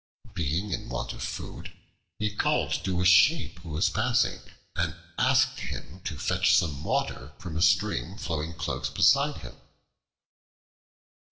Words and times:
Being 0.33 0.71
in 0.71 0.89
want 0.89 1.13
of 1.13 1.21
food, 1.21 1.73
he 2.17 2.35
called 2.35 2.71
to 2.85 3.01
a 3.01 3.05
Sheep 3.05 3.59
who 3.59 3.69
was 3.69 3.91
passing, 3.91 4.39
and 4.75 4.95
asked 5.19 5.59
him 5.59 6.01
to 6.05 6.17
fetch 6.17 6.55
some 6.57 6.83
water 6.83 7.33
from 7.37 7.55
a 7.55 7.61
stream 7.61 8.17
flowing 8.17 8.55
close 8.55 8.89
beside 8.89 9.41
him. 9.41 9.55